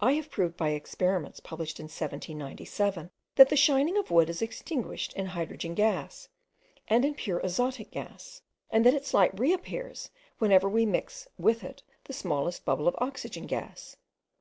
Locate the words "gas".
5.74-6.28, 7.92-8.42, 13.46-13.96